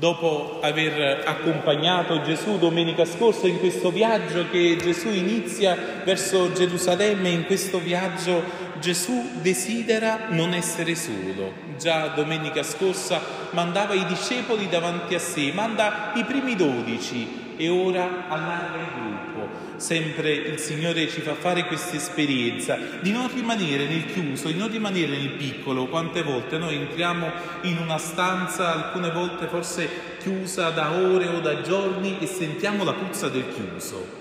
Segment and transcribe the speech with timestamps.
[0.00, 7.44] Dopo aver accompagnato Gesù domenica scorsa in questo viaggio che Gesù inizia verso Gerusalemme, in
[7.44, 8.42] questo viaggio
[8.80, 11.52] Gesù desidera non essere solo.
[11.78, 18.26] Già domenica scorsa mandava i discepoli davanti a sé, manda i primi dodici e ora
[18.28, 24.06] allarga il gruppo sempre il Signore ci fa fare questa esperienza di non rimanere nel
[24.06, 25.86] chiuso, di non rimanere nel piccolo.
[25.86, 27.30] Quante volte noi entriamo
[27.62, 29.88] in una stanza, alcune volte forse
[30.20, 34.19] chiusa da ore o da giorni e sentiamo la puzza del chiuso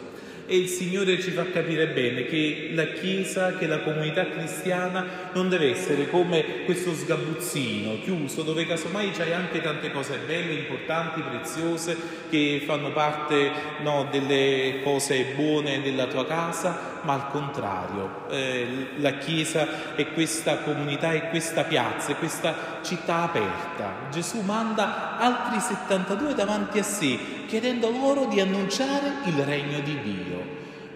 [0.49, 5.48] e il Signore ci fa capire bene che la Chiesa, che la comunità cristiana non
[5.48, 11.95] deve essere come questo sgabuzzino chiuso dove casomai c'hai anche tante cose belle, importanti, preziose
[12.31, 19.13] che fanno parte no, delle cose buone della tua casa, ma al contrario, eh, la
[19.13, 24.08] Chiesa è questa comunità, è questa piazza, è questa città aperta.
[24.11, 30.39] Gesù manda altri 72 davanti a sé, chiedendo loro di annunciare il regno di Dio.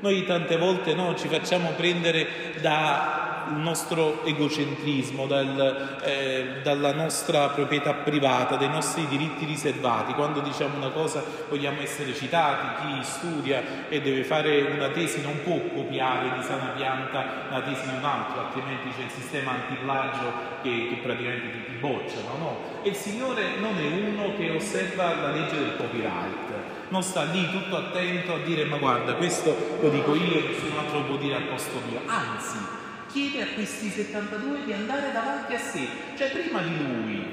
[0.03, 2.27] Noi tante volte no, ci facciamo prendere
[2.59, 10.11] da il nostro egocentrismo, dal, eh, dalla nostra proprietà privata, dai nostri diritti riservati.
[10.11, 15.41] Quando diciamo una cosa vogliamo essere citati, chi studia e deve fare una tesi non
[15.41, 20.33] può copiare di sana pianta la tesi di un altro, altrimenti c'è il sistema antiplagio
[20.61, 22.37] che, che praticamente ti, ti bocciano.
[22.37, 22.57] No?
[22.83, 26.62] E il Signore non è uno che osserva la legge del copyright
[26.93, 30.99] non sta lì tutto attento a dire ma guarda questo lo dico io, nessun altro
[30.99, 32.59] lo può dire al posto mio, anzi
[33.07, 37.23] chiede a questi 72 di andare davanti a sé, cioè prima di lui,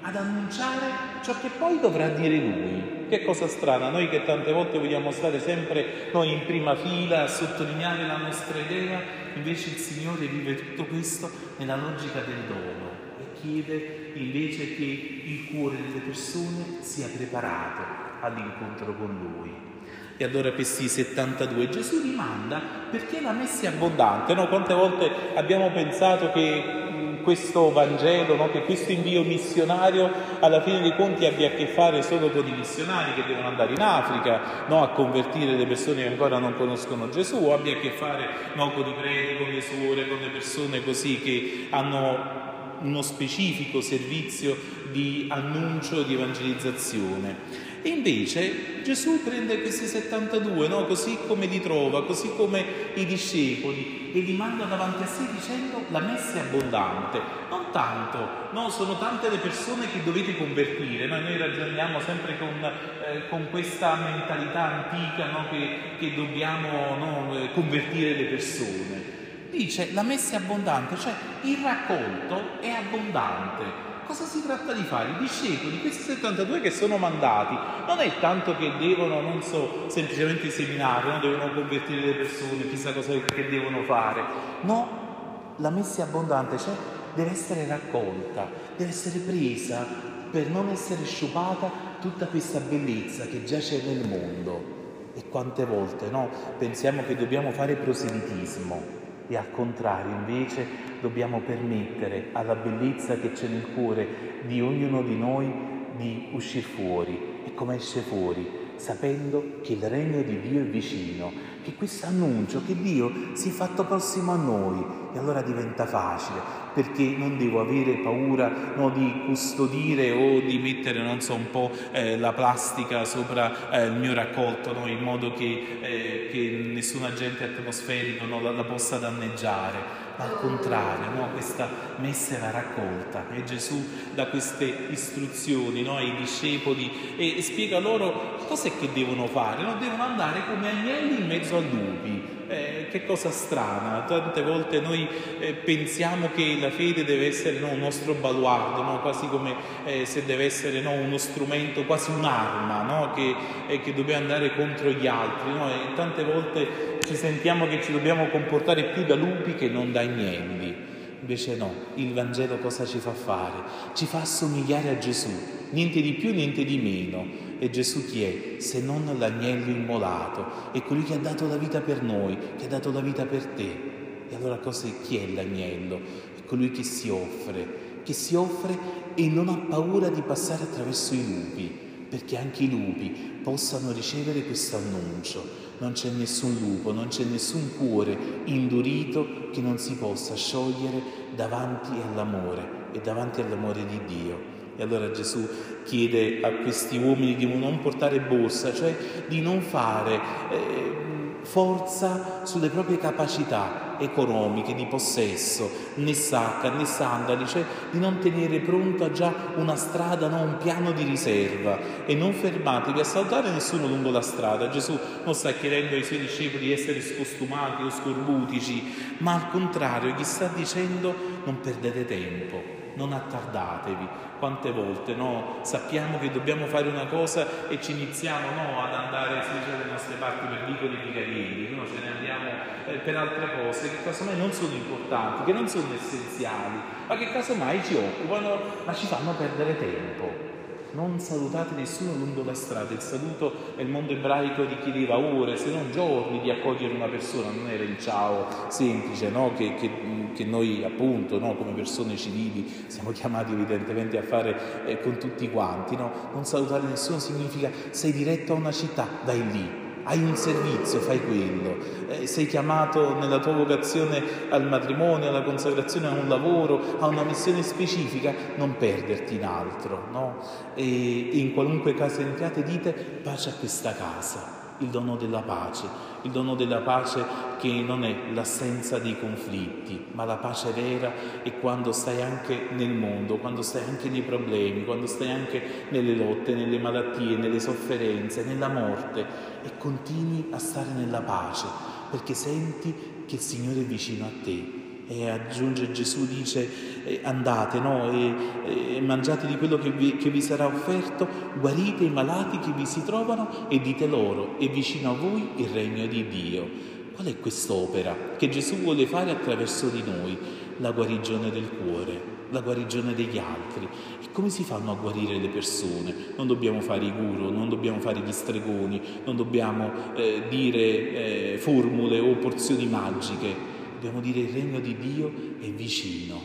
[0.00, 0.90] ad annunciare
[1.22, 3.06] ciò che poi dovrà dire lui.
[3.08, 7.28] Che cosa strana, noi che tante volte vogliamo stare sempre noi in prima fila a
[7.28, 9.00] sottolineare la nostra idea,
[9.34, 12.90] invece il Signore vive tutto questo nella logica del dono
[13.20, 19.72] e chiede invece che il cuore delle persone sia preparato all'incontro con Lui.
[20.16, 24.34] E allora questi 72 Gesù rimanda perché la messa è abbondante.
[24.34, 24.48] No?
[24.48, 26.82] Quante volte abbiamo pensato che
[27.24, 28.50] questo Vangelo, no?
[28.50, 30.08] che questo invio missionario
[30.38, 33.72] alla fine dei conti abbia a che fare solo con i missionari che devono andare
[33.72, 34.82] in Africa no?
[34.82, 38.86] a convertire le persone che ancora non conoscono Gesù, o abbia a che fare con
[38.86, 44.56] i preti, con le suore, con le persone così che hanno uno specifico servizio
[44.92, 47.72] di annuncio, di evangelizzazione.
[47.86, 50.86] E invece Gesù prende questi 72, no?
[50.86, 52.64] così come li trova, così come
[52.94, 57.20] i discepoli, e li manda davanti a sé dicendo la messa è abbondante.
[57.50, 58.70] Non tanto, no?
[58.70, 61.20] sono tante le persone che dovete convertire, no?
[61.20, 68.24] noi ragioniamo sempre con, eh, con questa mentalità antica che, che, dobbiamo eh, convertire le
[68.24, 69.02] persone.
[69.50, 71.12] Dice la messa è abbondante, cioè
[71.42, 75.10] il raccolto è abbondante cosa si tratta di fare?
[75.10, 77.56] I discepoli, questi 72 che sono mandati,
[77.86, 82.92] non è tanto che devono, non so, semplicemente seminare, non devono convertire le persone, chissà
[82.92, 84.22] cosa che devono fare.
[84.62, 86.74] No, la messa abbondante, cioè
[87.14, 89.86] deve essere raccolta, deve essere presa
[90.30, 91.70] per non essere sciupata
[92.00, 94.72] tutta questa bellezza che già c'è nel mondo.
[95.14, 96.28] E quante volte no?
[96.58, 100.66] pensiamo che dobbiamo fare proselitismo e al contrario invece
[101.00, 105.52] dobbiamo permettere alla bellezza che c'è nel cuore di ognuno di noi
[105.96, 107.42] di uscire fuori.
[107.46, 108.63] E come esce fuori?
[108.76, 113.52] Sapendo che il regno di Dio è vicino, che questo annuncio che Dio si è
[113.52, 116.40] fatto prossimo a noi e allora diventa facile,
[116.74, 121.70] perché non devo avere paura no, di custodire o di mettere, non so, un po'
[121.92, 127.04] eh, la plastica sopra eh, il mio raccolto, no, in modo che, eh, che nessun
[127.04, 131.28] agente atmosferico no, la, la possa danneggiare al contrario, no?
[131.32, 133.82] questa messa era raccolta e Gesù
[134.14, 135.96] dà queste istruzioni no?
[135.96, 139.76] ai discepoli e spiega loro cos'è che devono fare, no?
[139.78, 142.32] devono andare come agnelli in mezzo a lupi.
[142.46, 145.08] Eh, che cosa strana, tante volte noi
[145.40, 149.54] eh, pensiamo che la fede deve essere un nostro baluardo, quasi come
[149.86, 153.34] eh, se deve essere no, uno strumento, quasi un'arma che,
[153.66, 155.52] eh, che, dobbiamo andare contro gli altri
[155.94, 160.74] tante volte ci sentiamo che ci dobbiamo comportare più da lupi che non da agnelli.
[161.20, 163.92] Invece no, il Vangelo cosa ci fa fare?
[163.94, 165.30] Ci fa assomigliare a Gesù,
[165.70, 167.26] niente di più, niente di meno.
[167.58, 168.60] E Gesù chi è?
[168.60, 172.68] Se non l'agnello immolato, è colui che ha dato la vita per noi, che ha
[172.68, 173.92] dato la vita per te.
[174.28, 174.92] E allora cosa è?
[175.02, 176.00] chi è l'agnello?
[176.38, 178.76] È colui che si offre, che si offre
[179.14, 181.70] e non ha paura di passare attraverso i lupi,
[182.08, 183.08] perché anche i lupi
[183.42, 189.78] possano ricevere questo annuncio non c'è nessun lupo, non c'è nessun cuore indurito che non
[189.78, 191.02] si possa sciogliere
[191.34, 194.52] davanti all'amore e davanti all'amore di Dio.
[194.76, 195.48] E allora Gesù
[195.84, 198.96] chiede a questi uomini di non portare borsa, cioè
[199.28, 201.02] di non fare eh,
[201.42, 208.60] forza sulle proprie capacità economiche, di possesso, né sacca né sandali, cioè di non tenere
[208.60, 210.42] pronta già una strada, no?
[210.42, 214.68] un piano di riserva e non fermatevi a salutare nessuno lungo la strada.
[214.68, 220.14] Gesù non sta chiedendo ai suoi discepoli di essere scostumati o scorbutici, ma al contrario
[220.14, 221.14] gli sta dicendo
[221.44, 224.08] non perdete tempo non attardatevi.
[224.38, 225.58] Quante volte no?
[225.62, 228.82] sappiamo che dobbiamo fare una cosa e ci iniziamo no?
[228.82, 231.86] ad andare si dalle nostre parti per vicoli di carrieri, no?
[231.86, 232.50] ce ne andiamo
[232.86, 237.32] eh, per altre cose che casomai non sono importanti, che non sono essenziali, ma che
[237.32, 240.53] casomai ci occupano, ma ci fanno perdere tempo
[240.94, 242.92] non salutate nessuno lungo la strada.
[242.92, 247.68] Il saluto nel mondo ebraico richiedeva ore, se non giorni, di accogliere una persona, non
[247.68, 249.52] era il ciao semplice no?
[249.54, 249.90] che, che,
[250.34, 251.54] che, noi appunto no?
[251.56, 255.96] come persone civili siamo chiamati evidentemente a fare eh, con tutti quanti.
[255.96, 256.10] No?
[256.32, 261.22] Non salutare nessuno significa sei diretto a una città, vai lì, hai un servizio, fai
[261.24, 261.76] quello,
[262.08, 267.22] eh, sei chiamato nella tua vocazione al matrimonio, alla consacrazione, a un lavoro, a una
[267.22, 270.36] missione specifica, non perderti in altro, no?
[270.74, 275.86] E, in qualunque casa entriate dite pace a questa casa il dono della pace,
[276.22, 277.24] il dono della pace
[277.64, 282.90] che non è l'assenza dei conflitti, ma la pace vera è quando stai anche nel
[282.90, 288.44] mondo, quando stai anche nei problemi, quando stai anche nelle lotte, nelle malattie, nelle sofferenze,
[288.44, 289.24] nella morte
[289.62, 291.66] e continui a stare nella pace
[292.10, 292.94] perché senti
[293.24, 298.10] che il Signore è vicino a te e aggiunge Gesù, dice eh, andate no?
[298.10, 301.26] e, e, mangiate di quello che vi, che vi, sarà offerto,
[301.58, 305.68] guarite i malati che vi si trovano e dite loro, è vicino a voi il
[305.68, 306.92] regno di Dio.
[307.14, 310.36] Qual è quest'opera che Gesù vuole fare attraverso di noi?
[310.78, 312.20] La guarigione del cuore,
[312.50, 313.88] la guarigione degli altri.
[314.20, 316.14] E come si fanno a guarire le persone?
[316.36, 321.58] Non dobbiamo fare i guru, non dobbiamo fare gli stregoni, non dobbiamo eh, dire eh,
[321.58, 323.72] formule o porzioni magiche
[324.04, 326.38] dobbiamo dire il regno di Dio è vicino.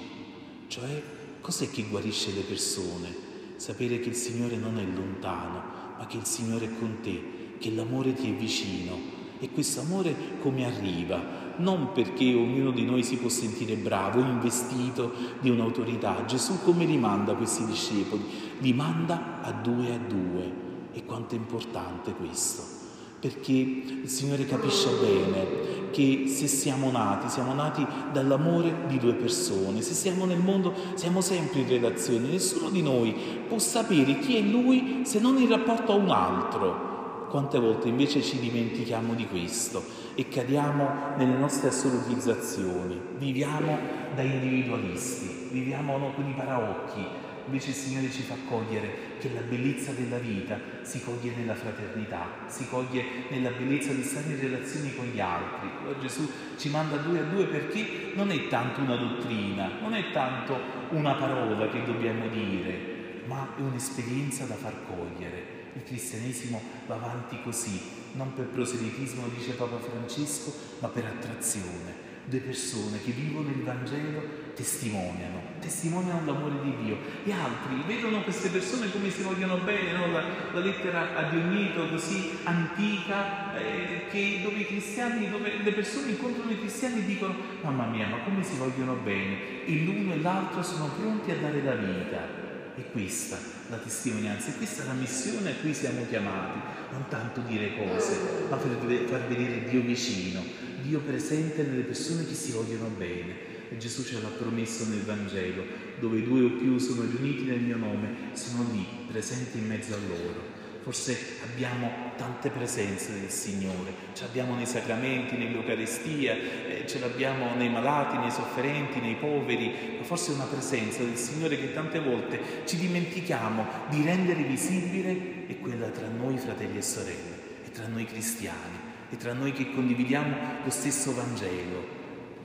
[0.68, 1.02] Cioè,
[1.42, 3.14] cos'è che guarisce le persone?
[3.58, 5.62] Sapere che il Signore non è lontano,
[5.98, 7.22] ma che il Signore è con te,
[7.58, 8.98] che l'amore ti è vicino.
[9.40, 11.48] E questo amore come arriva?
[11.58, 16.26] Non perché ognuno di noi si può sentire bravo, investito di un'autorità.
[16.26, 18.24] Gesù come li manda questi discepoli?
[18.60, 20.68] Li manda a due a due.
[20.92, 22.80] E quanto è importante questo
[23.20, 29.82] perché il Signore capisce bene che se siamo nati, siamo nati dall'amore di due persone,
[29.82, 33.14] se siamo nel mondo siamo sempre in relazione, nessuno di noi
[33.48, 36.89] può sapere chi è Lui se non in rapporto a un altro.
[37.30, 39.84] Quante volte invece ci dimentichiamo di questo
[40.16, 43.78] e cadiamo nelle nostre assolutizzazioni, viviamo
[44.16, 49.92] da individualisti, viviamo con i paraocchi, Invece il Signore ci fa cogliere che la bellezza
[49.92, 55.06] della vita si coglie nella fraternità, si coglie nella bellezza di stare in relazione con
[55.06, 55.68] gli altri.
[55.82, 60.12] Allora Gesù ci manda due a due perché non è tanto una dottrina, non è
[60.12, 60.60] tanto
[60.90, 65.59] una parola che dobbiamo dire, ma è un'esperienza da far cogliere.
[65.76, 67.80] Il cristianesimo va avanti così,
[68.14, 74.22] non per proselitismo, dice Papa Francesco, ma per attrazione due persone che vivono il Vangelo
[74.54, 80.12] testimoniano, testimoniano l'amore di Dio e altri vedono queste persone come si vogliono bene, no?
[80.12, 86.52] la, la, lettera a Dionito così antica, eh, che, dove cristiani, dove le persone incontrano
[86.52, 90.62] i cristiani e dicono mamma mia ma come si vogliono bene e l'uno e l'altro
[90.62, 92.49] sono pronti a dare la vita.
[92.80, 96.60] E questa la testimonianza, e questa la missione a cui siamo chiamati,
[96.92, 98.18] non tanto dire cose,
[98.50, 100.42] ma far vedere Dio vicino,
[100.82, 103.58] Dio presente nelle persone che si vogliono bene.
[103.70, 105.64] E Gesù ce l'ha promesso nel Vangelo,
[106.00, 109.98] dove due o più sono riuniti nel mio nome, sono lì, presenti in mezzo a
[110.08, 110.42] loro.
[110.82, 111.18] Forse
[111.52, 118.18] abbiamo tante presenze del Signore, ce l'abbiamo nei sacramenti, nell'Eucaristia, eh, ce l'abbiamo nei malati,
[118.18, 122.76] nei sofferenti, nei poveri, ma forse è una presenza del Signore che tante volte ci
[122.76, 128.78] dimentichiamo di rendere visibile è quella tra noi fratelli e sorelle, e tra noi cristiani,
[129.10, 130.36] e tra noi che condividiamo
[130.66, 131.98] lo stesso Vangelo.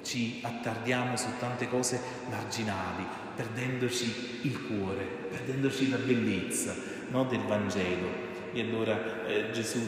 [0.02, 1.99] Ci attardiamo su tante cose
[2.31, 3.04] marginali,
[3.35, 6.75] perdendoci il cuore, perdendoci la bellezza
[7.11, 8.33] no, del Vangelo.
[8.54, 9.80] E allora eh, Gesù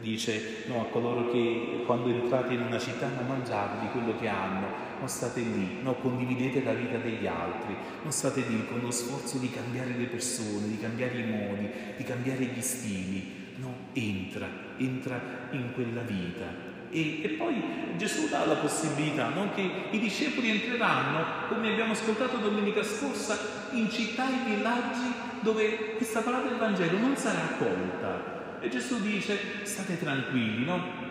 [0.00, 4.26] dice no, a coloro che quando entrate in una città non mangiate di quello che
[4.26, 4.66] hanno,
[4.98, 9.36] non state lì, no, condividete la vita degli altri, non state lì con lo sforzo
[9.36, 14.48] di cambiare le persone, di cambiare i modi, di cambiare gli stili, no, entra,
[14.78, 17.62] entra in quella vita e, e, poi
[17.96, 19.50] Gesù dà la possibilità no?
[19.54, 23.38] che i discepoli entreranno, come abbiamo ascoltato domenica scorsa,
[23.72, 28.36] in città e villaggi dove questa parola del Vangelo non sarà accolta.
[28.60, 31.06] E Gesù dice state tranquilli, no?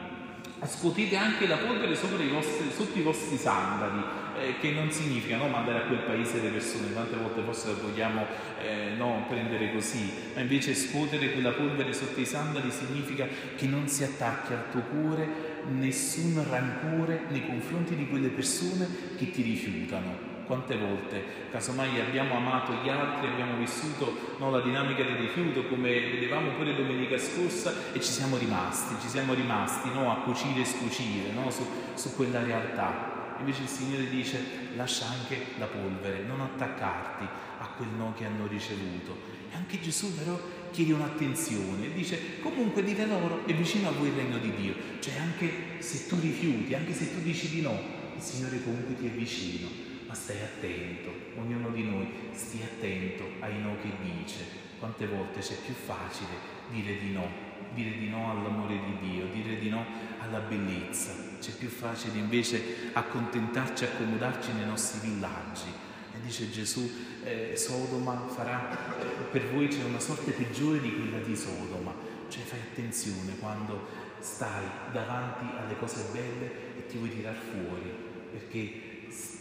[0.63, 4.01] Scotite anche la polvere i vostri, sotto i vostri sandali,
[4.39, 8.25] eh, che non significa no, mandare a quel paese le persone, tante volte forse vogliamo
[8.59, 13.87] eh, no, prendere così, ma invece scuotere quella polvere sotto i sandali significa che non
[13.87, 20.36] si attacchi al tuo cuore nessun rancore nei confronti di quelle persone che ti rifiutano
[20.47, 25.91] quante volte, casomai abbiamo amato gli altri, abbiamo vissuto no, la dinamica del rifiuto come
[25.91, 30.65] vedevamo pure domenica scorsa e ci siamo rimasti, ci siamo rimasti no, a cucire e
[30.65, 33.15] scucire no, su, su quella realtà.
[33.39, 34.39] Invece il Signore dice
[34.75, 37.25] lascia anche la polvere, non attaccarti
[37.59, 39.35] a quel no che hanno ricevuto.
[39.51, 40.39] E anche Gesù però
[40.71, 45.17] chiede un'attenzione, dice comunque dite loro è vicino a voi il regno di Dio, cioè
[45.17, 47.77] anche se tu rifiuti, anche se tu dici di no,
[48.15, 49.86] il Signore comunque ti è vicino
[50.17, 54.65] stai attento, ognuno di noi stia attento ai no che dice.
[54.79, 57.27] Quante volte c'è più facile dire di no,
[57.73, 59.85] dire di no all'amore di Dio, dire di no
[60.19, 61.13] alla bellezza.
[61.39, 65.69] C'è più facile invece accontentarci, accomodarci nei nostri villaggi.
[66.13, 66.91] E dice Gesù,
[67.23, 71.93] eh, Sodoma farà, eh, per voi c'è una sorte peggiore di quella di Sodoma.
[72.27, 73.87] Cioè fai attenzione quando
[74.19, 77.93] stai davanti alle cose belle e ti vuoi tirar fuori,
[78.31, 78.96] perché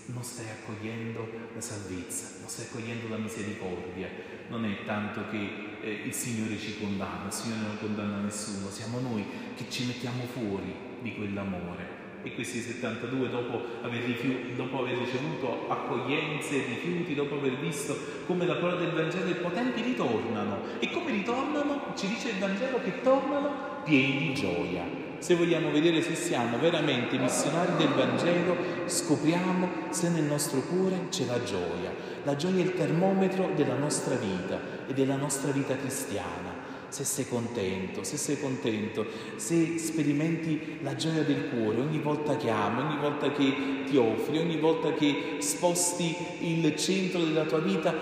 [0.07, 4.09] non stai accogliendo la salvezza, non stai accogliendo la misericordia.
[4.49, 5.49] Non è tanto che
[5.81, 9.25] eh, il Signore ci condanna, il Signore non condanna nessuno, siamo noi
[9.57, 12.05] che ci mettiamo fuori di quell'amore.
[12.23, 17.97] E questi 72, dopo aver, rifiu- dopo aver ricevuto accoglienze rifiuti, dopo aver visto
[18.27, 20.79] come la parola del Vangelo è potente, ritornano.
[20.81, 21.93] E come ritornano?
[21.97, 27.19] Ci dice il Vangelo che tornano pieni di gioia se vogliamo vedere se siamo veramente
[27.19, 28.57] missionari del Vangelo,
[28.87, 31.93] scopriamo se nel nostro cuore c'è la gioia.
[32.25, 36.65] La gioia è il termometro della nostra vita e della nostra vita cristiana.
[36.89, 39.05] Se sei contento, se sei contento,
[39.37, 44.39] se sperimenti la gioia del cuore ogni volta che ami, ogni volta che ti offri,
[44.39, 47.93] ogni volta che sposti il centro della tua vita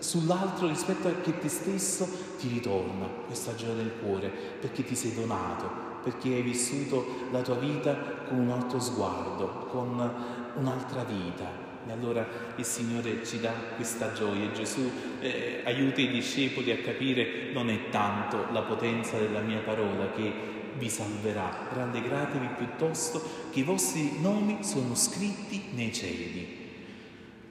[0.00, 5.14] sull'altro rispetto a che te stesso, ti ritorna questa gioia del cuore perché ti sei
[5.14, 5.70] donato,
[6.02, 7.94] perché hai vissuto la tua vita
[8.28, 10.12] con un altro sguardo, con
[10.56, 11.68] un'altra vita.
[11.86, 12.26] E allora
[12.56, 14.50] il Signore ci dà questa gioia.
[14.52, 14.90] Gesù
[15.20, 20.58] eh, aiuta i discepoli a capire non è tanto la potenza della mia parola che
[20.76, 26.49] vi salverà, rallegratevi piuttosto che i vostri nomi sono scritti nei cieli.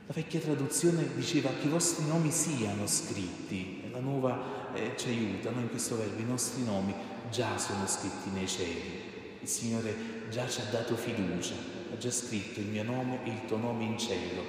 [0.10, 5.51] La vecchia traduzione diceva che i vostri nomi siano scritti, la nuova eh, ci aiuta,
[5.51, 6.96] noi in questo verbo, i nostri nomi
[7.30, 9.38] già sono scritti nei cieli.
[9.39, 9.94] Il Signore
[10.32, 11.54] già ci ha dato fiducia,
[11.94, 14.42] ha già scritto il mio nome e il tuo nome in cielo,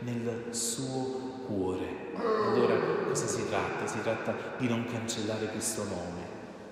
[0.00, 2.12] nel suo cuore.
[2.14, 3.86] Allora cosa si tratta?
[3.86, 6.26] Si tratta di non cancellare questo nome,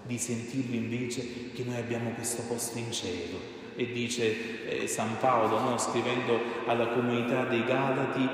[0.05, 3.64] di sentirlo invece che noi abbiamo questo posto in cielo.
[3.77, 8.29] E dice eh, San Paolo, no, scrivendo alla comunità dei Galati,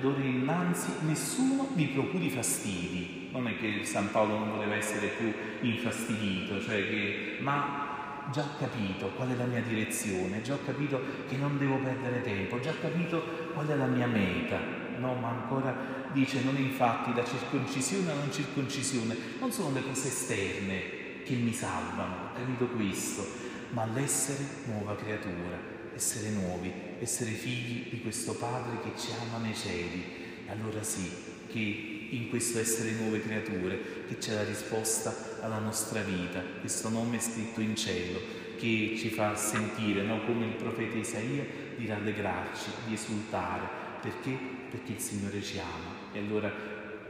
[0.00, 5.32] d'ora innanzi nessuno mi procuri fastidi, non è che San Paolo non voleva essere più
[5.60, 11.00] infastidito, cioè che, ma già ho capito qual è la mia direzione, già ho capito
[11.28, 13.22] che non devo perdere tempo, ho già capito
[13.54, 14.58] qual è la mia meta,
[14.98, 15.74] no, ma ancora
[16.12, 21.52] dice non infatti la circoncisione o non circoncisione non sono le cose esterne che mi
[21.52, 23.26] salvano, ho capito questo,
[23.70, 25.58] ma l'essere nuova creatura,
[25.94, 30.04] essere nuovi, essere figli di questo Padre che ci ama nei cieli.
[30.46, 31.10] E allora sì,
[31.48, 37.20] che in questo essere nuove creature, che c'è la risposta alla nostra vita, questo nome
[37.20, 38.20] scritto in cielo,
[38.56, 40.24] che ci fa sentire, no?
[40.24, 41.44] come il profeta Isaia,
[41.76, 43.86] di rallegrarci, di esultare.
[44.00, 44.36] Perché?
[44.70, 46.12] Perché il Signore ci ama.
[46.12, 46.52] E allora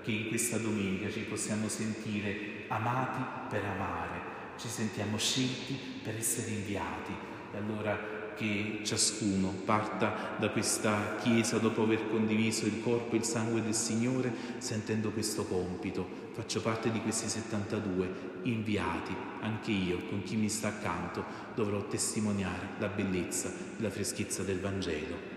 [0.03, 4.18] che in questa domenica ci possiamo sentire amati per amare,
[4.59, 7.13] ci sentiamo scelti per essere inviati.
[7.53, 13.25] E allora che ciascuno parta da questa Chiesa dopo aver condiviso il corpo e il
[13.25, 16.27] sangue del Signore sentendo questo compito.
[16.33, 21.25] Faccio parte di questi 72 inviati, anche io, con chi mi sta accanto,
[21.55, 25.28] dovrò testimoniare la bellezza e la freschezza del Vangelo.